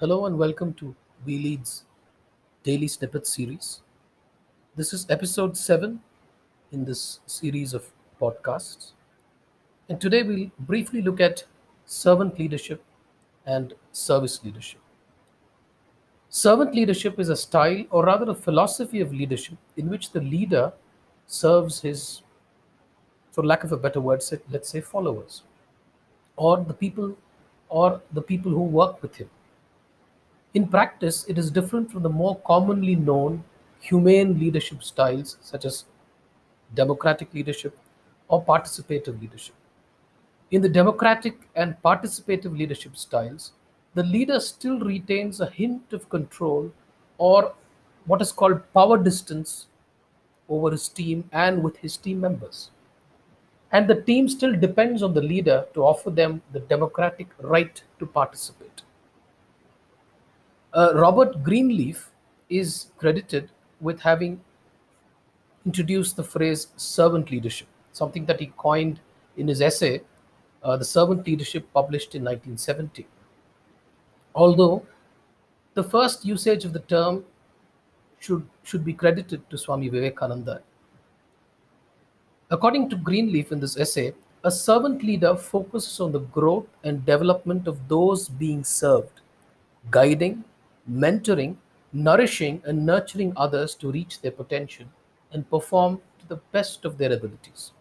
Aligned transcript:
Hello 0.00 0.26
and 0.26 0.38
welcome 0.38 0.74
to 0.74 0.94
V-LEAD's 1.26 1.82
Daily 2.62 2.86
Snippet 2.86 3.26
series. 3.26 3.82
This 4.76 4.92
is 4.92 5.04
episode 5.10 5.56
7 5.56 5.98
in 6.70 6.84
this 6.84 7.18
series 7.26 7.74
of 7.74 7.84
podcasts. 8.20 8.92
And 9.88 10.00
today 10.00 10.22
we'll 10.22 10.52
briefly 10.60 11.02
look 11.02 11.20
at 11.20 11.42
servant 11.84 12.38
leadership 12.38 12.80
and 13.44 13.74
service 13.90 14.44
leadership. 14.44 14.78
Servant 16.28 16.76
leadership 16.76 17.18
is 17.18 17.28
a 17.28 17.34
style, 17.36 17.82
or 17.90 18.04
rather 18.04 18.30
a 18.30 18.36
philosophy 18.36 19.00
of 19.00 19.12
leadership, 19.12 19.58
in 19.76 19.88
which 19.88 20.12
the 20.12 20.20
leader 20.20 20.72
serves 21.26 21.80
his, 21.80 22.22
for 23.32 23.44
lack 23.44 23.64
of 23.64 23.72
a 23.72 23.76
better 23.76 24.00
word, 24.00 24.22
let's 24.48 24.68
say 24.68 24.80
followers, 24.80 25.42
or 26.36 26.58
the 26.60 26.74
people, 26.74 27.16
or 27.68 28.00
the 28.12 28.22
people 28.22 28.52
who 28.52 28.62
work 28.62 29.02
with 29.02 29.16
him. 29.16 29.28
In 30.58 30.66
practice, 30.66 31.24
it 31.28 31.38
is 31.38 31.52
different 31.52 31.92
from 31.92 32.02
the 32.02 32.08
more 32.08 32.40
commonly 32.44 32.96
known 32.96 33.44
humane 33.78 34.40
leadership 34.40 34.82
styles 34.82 35.36
such 35.40 35.64
as 35.64 35.84
democratic 36.74 37.32
leadership 37.32 37.78
or 38.26 38.44
participative 38.44 39.20
leadership. 39.20 39.54
In 40.50 40.60
the 40.60 40.68
democratic 40.68 41.48
and 41.54 41.80
participative 41.84 42.58
leadership 42.58 42.96
styles, 42.96 43.52
the 43.94 44.02
leader 44.02 44.40
still 44.40 44.80
retains 44.80 45.40
a 45.40 45.48
hint 45.48 45.92
of 45.92 46.08
control 46.08 46.72
or 47.18 47.54
what 48.06 48.20
is 48.20 48.32
called 48.32 48.60
power 48.74 48.98
distance 48.98 49.68
over 50.48 50.72
his 50.72 50.88
team 50.88 51.22
and 51.30 51.62
with 51.62 51.76
his 51.76 51.96
team 51.96 52.20
members. 52.20 52.72
And 53.70 53.86
the 53.86 54.02
team 54.02 54.28
still 54.28 54.56
depends 54.56 55.04
on 55.04 55.14
the 55.14 55.22
leader 55.22 55.66
to 55.74 55.84
offer 55.84 56.10
them 56.10 56.42
the 56.52 56.58
democratic 56.74 57.28
right 57.38 57.80
to 58.00 58.06
participate. 58.06 58.82
Uh, 60.72 60.92
Robert 60.94 61.42
Greenleaf 61.42 62.10
is 62.50 62.88
credited 62.98 63.50
with 63.80 64.00
having 64.00 64.40
introduced 65.64 66.16
the 66.16 66.24
phrase 66.24 66.68
servant 66.76 67.30
leadership, 67.30 67.68
something 67.92 68.26
that 68.26 68.40
he 68.40 68.52
coined 68.56 69.00
in 69.36 69.48
his 69.48 69.62
essay, 69.62 70.02
uh, 70.62 70.76
The 70.76 70.84
Servant 70.84 71.26
Leadership, 71.26 71.66
published 71.72 72.14
in 72.14 72.22
1970. 72.22 73.06
Although 74.34 74.84
the 75.74 75.82
first 75.82 76.24
usage 76.24 76.64
of 76.64 76.72
the 76.72 76.80
term 76.80 77.24
should, 78.18 78.46
should 78.62 78.84
be 78.84 78.92
credited 78.92 79.48
to 79.48 79.56
Swami 79.56 79.88
Vivekananda. 79.88 80.62
According 82.50 82.90
to 82.90 82.96
Greenleaf 82.96 83.52
in 83.52 83.60
this 83.60 83.76
essay, 83.76 84.14
a 84.44 84.50
servant 84.50 85.02
leader 85.02 85.36
focuses 85.36 86.00
on 86.00 86.12
the 86.12 86.20
growth 86.20 86.66
and 86.84 87.04
development 87.04 87.66
of 87.68 87.88
those 87.88 88.28
being 88.28 88.64
served, 88.64 89.20
guiding, 89.90 90.44
mentoring, 90.90 91.56
nourishing, 91.92 92.62
and 92.64 92.84
nurturing 92.84 93.32
others 93.36 93.74
to 93.76 93.90
reach 93.90 94.20
their 94.20 94.30
potential 94.32 94.86
and 95.32 95.48
perform 95.50 96.00
to 96.18 96.26
the 96.28 96.40
best 96.52 96.84
of 96.84 96.98
their 96.98 97.12
abilities. 97.12 97.72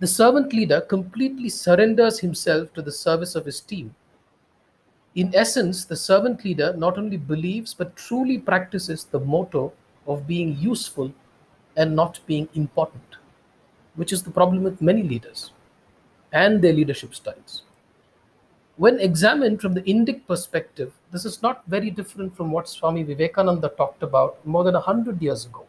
The 0.00 0.06
servant 0.06 0.52
leader 0.52 0.80
completely 0.80 1.48
surrenders 1.48 2.20
himself 2.20 2.72
to 2.72 2.82
the 2.82 2.92
service 2.92 3.34
of 3.34 3.44
his 3.44 3.60
team. 3.60 3.94
In 5.14 5.34
essence, 5.34 5.84
the 5.84 5.96
servant 5.96 6.44
leader 6.44 6.74
not 6.76 6.96
only 6.96 7.16
believes 7.16 7.74
but 7.74 7.96
truly 7.96 8.38
practices 8.38 9.04
the 9.04 9.20
motto 9.20 9.72
of 10.06 10.26
being 10.26 10.56
useful 10.58 11.12
and 11.76 11.94
not 11.94 12.20
being 12.26 12.48
important, 12.54 13.16
which 13.96 14.12
is 14.12 14.22
the 14.22 14.30
problem 14.30 14.62
with 14.62 14.80
many 14.80 15.02
leaders 15.02 15.52
and 16.32 16.62
their 16.62 16.72
leadership 16.72 17.14
styles. 17.14 17.62
When 18.80 18.98
examined 18.98 19.60
from 19.60 19.74
the 19.74 19.82
Indic 19.82 20.26
perspective, 20.26 20.94
this 21.12 21.26
is 21.26 21.42
not 21.42 21.62
very 21.66 21.90
different 21.90 22.34
from 22.34 22.50
what 22.50 22.66
Swami 22.66 23.02
Vivekananda 23.02 23.68
talked 23.76 24.02
about 24.02 24.38
more 24.46 24.64
than 24.64 24.74
a 24.74 24.80
hundred 24.80 25.20
years 25.20 25.44
ago. 25.44 25.66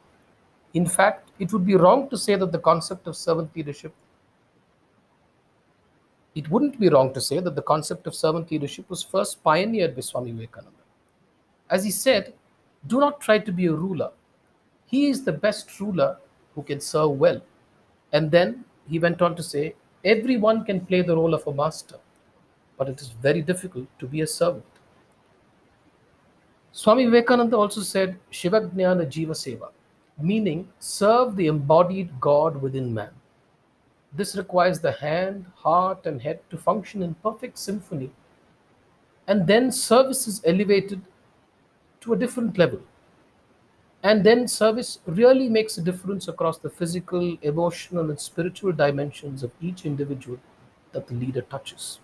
In 0.74 0.86
fact, 0.86 1.30
it 1.38 1.52
would 1.52 1.66
be 1.66 1.76
wrong 1.76 2.10
to 2.10 2.18
say 2.18 2.36
that 2.36 2.54
the 2.54 2.60
concept 2.60 3.08
of 3.08 3.18
servant 3.18 3.54
leadership, 3.54 3.94
it 6.36 6.50
wouldn't 6.50 6.80
be 6.80 6.88
wrong 6.88 7.14
to 7.14 7.20
say 7.20 7.42
that 7.42 7.54
the 7.54 7.62
concept 7.62 8.08
of 8.08 8.16
servant 8.16 8.50
leadership 8.50 8.90
was 8.90 9.04
first 9.04 9.44
pioneered 9.44 9.94
by 9.94 10.00
Swami 10.00 10.32
Vivekananda. 10.32 10.86
As 11.70 11.84
he 11.84 11.92
said, 11.92 12.34
do 12.88 13.02
not 13.02 13.20
try 13.20 13.40
to 13.40 13.52
be 13.52 13.66
a 13.66 13.74
ruler. 13.74 14.12
He 14.86 15.10
is 15.10 15.26
the 15.26 15.34
best 15.34 15.82
ruler 15.82 16.18
who 16.56 16.64
can 16.64 16.80
serve 16.80 17.12
well. 17.20 17.42
And 18.14 18.32
then 18.32 18.64
he 18.88 19.00
went 19.00 19.22
on 19.22 19.36
to 19.36 19.44
say, 19.44 19.76
everyone 20.06 20.64
can 20.64 20.86
play 20.86 21.02
the 21.02 21.18
role 21.18 21.34
of 21.34 21.46
a 21.46 21.54
master, 21.54 21.98
but 22.82 22.90
it 22.90 23.00
is 23.00 23.10
very 23.22 23.44
difficult 23.44 23.88
to 24.00 24.08
be 24.08 24.22
a 24.22 24.26
servant. 24.26 24.66
Swami 26.72 27.06
Vivekananda 27.06 27.56
also 27.56 27.82
said 27.82 28.18
Shivajnana 28.32 29.06
Jiva 29.06 29.36
Seva, 29.42 29.70
meaning 30.20 30.68
serve 30.80 31.36
the 31.36 31.46
embodied 31.46 32.20
God 32.20 32.60
within 32.60 32.92
man. 32.92 33.12
This 34.14 34.36
requires 34.36 34.80
the 34.80 34.94
hand, 34.94 35.46
heart, 35.54 36.08
and 36.08 36.20
head 36.24 36.40
to 36.50 36.58
function 36.58 37.04
in 37.04 37.14
perfect 37.14 37.60
symphony, 37.60 38.10
and 39.28 39.46
then 39.46 39.72
service 39.72 40.28
is 40.28 40.42
elevated 40.44 41.04
to 42.00 42.14
a 42.14 42.18
different 42.18 42.58
level. 42.58 42.82
And 44.02 44.24
then 44.24 44.48
service 44.48 44.98
really 45.06 45.50
makes 45.50 45.78
a 45.78 45.84
difference 45.84 46.28
across 46.28 46.58
the 46.58 46.72
physical, 46.72 47.38
emotional, 47.44 48.10
and 48.10 48.20
spiritual 48.20 48.72
dimensions 48.72 49.44
of 49.44 49.52
each 49.62 49.86
individual 49.86 50.40
that 50.94 51.06
the 51.06 51.14
leader 51.14 51.42
touches. 51.42 52.00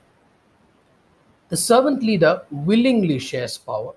The 1.49 1.57
servant 1.57 2.03
leader 2.03 2.41
willingly 2.51 3.19
shares 3.19 3.57
power, 3.57 3.93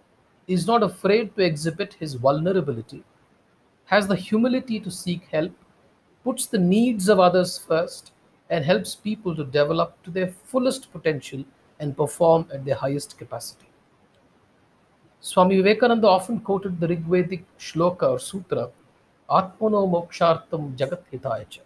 is 0.46 0.66
not 0.66 0.82
afraid 0.82 1.34
to 1.34 1.42
exhibit 1.42 1.94
his 1.94 2.14
vulnerability, 2.14 3.02
has 3.86 4.06
the 4.06 4.14
humility 4.16 4.78
to 4.80 4.90
seek 4.90 5.24
help, 5.32 5.52
puts 6.22 6.46
the 6.46 6.58
needs 6.58 7.08
of 7.08 7.18
others 7.18 7.58
first, 7.58 8.12
and 8.50 8.64
helps 8.64 8.94
people 8.94 9.34
to 9.34 9.44
develop 9.44 10.00
to 10.04 10.10
their 10.10 10.28
fullest 10.28 10.92
potential 10.92 11.44
and 11.80 11.96
perform 11.96 12.46
at 12.52 12.64
their 12.64 12.74
highest 12.74 13.18
capacity. 13.18 13.66
Swami 15.20 15.56
Vivekananda 15.56 16.06
often 16.06 16.40
quoted 16.40 16.80
the 16.80 16.86
Rigvedic 16.88 17.44
shloka 17.58 18.10
or 18.10 18.18
sutra, 18.18 18.70
Atmano 19.28 19.86
mokshartam 19.86 20.76
jagat 20.76 21.02
hitaya. 21.12 21.60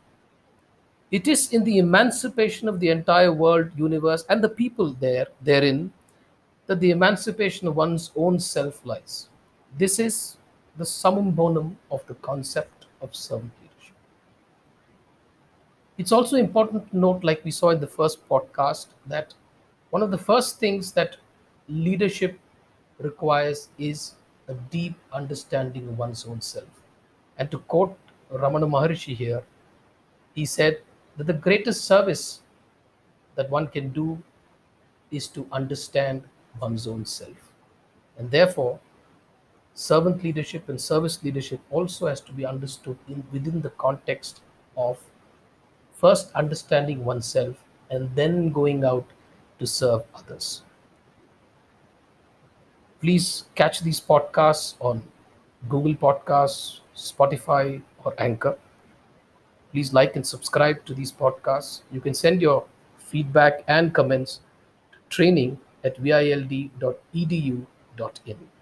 It 1.15 1.29
is 1.29 1.53
in 1.53 1.63
the 1.63 1.79
emancipation 1.79 2.67
of 2.69 2.81
the 2.81 2.89
entire 2.89 3.33
world, 3.33 3.71
universe, 3.77 4.25
and 4.29 4.43
the 4.43 4.49
people 4.49 4.95
there, 4.95 5.29
therein, 5.43 5.93
that 6.67 6.81
the 6.81 6.91
emancipation 6.91 7.69
of 7.69 7.77
one's 7.77 8.11
own 8.17 8.41
self 8.41 8.85
lies. 8.85 9.29
This 9.79 10.01
is 10.01 10.39
the 10.77 10.85
summum 10.85 11.31
bonum 11.31 11.77
of 11.89 12.05
the 12.09 12.15
concept 12.15 12.87
of 13.01 13.15
servant 13.15 13.53
leadership. 13.63 13.95
It's 15.99 16.11
also 16.11 16.37
important 16.37 16.91
to 16.91 16.99
note, 16.99 17.23
like 17.23 17.45
we 17.45 17.53
saw 17.53 17.71
in 17.71 17.79
the 17.79 17.87
first 17.87 18.29
podcast, 18.29 18.89
that 19.07 19.35
one 19.91 20.03
of 20.03 20.11
the 20.11 20.19
first 20.19 20.59
things 20.59 20.91
that 20.95 21.19
leadership 21.69 22.41
requires 22.99 23.69
is 23.79 24.17
a 24.49 24.55
deep 24.79 24.97
understanding 25.13 25.87
of 25.91 25.97
one's 25.97 26.25
own 26.27 26.41
self. 26.41 26.83
And 27.39 27.53
to 27.53 27.59
quote 27.59 27.97
Ramana 28.33 28.69
Maharshi 28.69 29.15
here, 29.15 29.45
he 30.35 30.45
said 30.45 30.81
that 31.17 31.27
the 31.27 31.33
greatest 31.33 31.85
service 31.85 32.41
that 33.37 33.51
one 33.51 33.67
can 33.67 33.91
do 33.91 34.23
is 35.11 35.29
to 35.29 35.47
understand 35.53 36.23
one's 36.61 36.87
own 36.87 37.05
self. 37.05 37.53
And 38.19 38.31
therefore, 38.31 38.81
servant 39.75 40.23
leadership 40.23 40.69
and 40.69 40.81
service 40.81 41.23
leadership 41.23 41.61
also 41.71 42.07
has 42.07 42.21
to 42.23 42.33
be 42.33 42.47
understood 42.47 42.97
in, 43.09 43.25
within 43.33 43.61
the 43.61 43.71
context 43.71 44.43
of 44.77 44.99
first 45.93 46.33
understanding 46.35 47.05
oneself 47.05 47.57
and 47.91 48.15
then 48.15 48.51
going 48.51 48.85
out 48.85 49.07
to 49.59 49.67
serve 49.67 50.03
others. 50.15 50.63
Please 53.01 53.45
catch 53.55 53.81
these 53.81 54.01
podcasts 54.01 54.75
on 54.81 55.03
Google 55.69 55.95
Podcasts, 55.95 56.81
Spotify, 56.97 57.83
or 58.05 58.15
Anchor. 58.19 58.59
Please 59.75 59.93
like 59.93 60.15
and 60.15 60.25
subscribe 60.25 60.85
to 60.85 60.95
these 60.95 61.11
podcasts. 61.11 61.81
You 61.91 62.01
can 62.01 62.15
send 62.15 62.41
your 62.41 62.65
feedback 62.97 63.65
and 63.67 63.93
comments 63.93 64.39
to 64.93 64.99
training 65.09 65.59
at 65.83 65.97
vild.edu.in. 65.99 67.67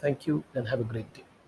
Thank 0.00 0.26
you 0.26 0.42
and 0.54 0.68
have 0.68 0.80
a 0.80 0.84
great 0.84 1.12
day. 1.12 1.24